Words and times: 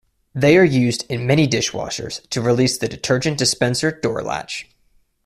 They 0.33 0.57
are 0.57 0.63
used 0.63 1.05
in 1.11 1.27
many 1.27 1.47
dishwashers 1.47 2.27
to 2.31 2.41
release 2.41 2.75
the 2.75 2.87
detergent 2.87 3.37
dispenser 3.37 3.91
door 3.91 4.23
latch. 4.23 4.67